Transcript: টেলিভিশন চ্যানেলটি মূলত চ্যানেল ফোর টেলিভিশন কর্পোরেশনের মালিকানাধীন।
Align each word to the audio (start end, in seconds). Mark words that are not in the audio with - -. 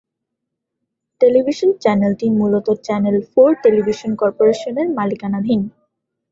টেলিভিশন 1.21 1.69
চ্যানেলটি 1.83 2.27
মূলত 2.39 2.67
চ্যানেল 2.85 3.17
ফোর 3.31 3.49
টেলিভিশন 3.63 4.11
কর্পোরেশনের 4.15 4.87
মালিকানাধীন। 4.97 5.61